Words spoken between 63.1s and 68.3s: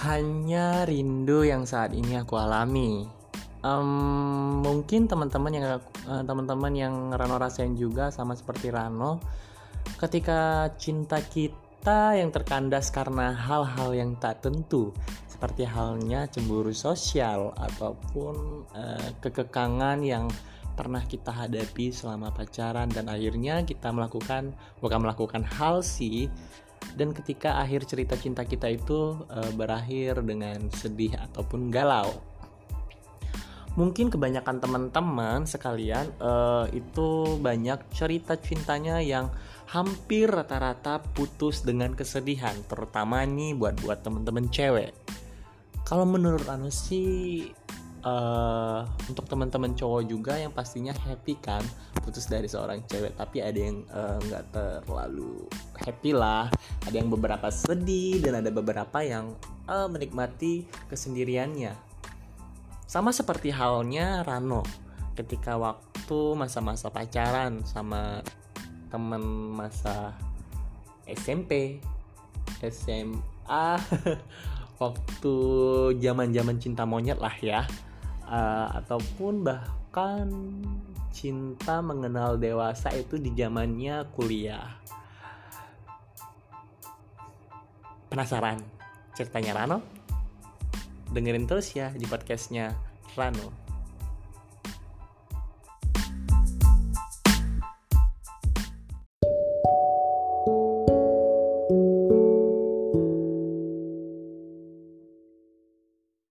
seperti halnya Rano ketika waktu masa-masa pacaran sama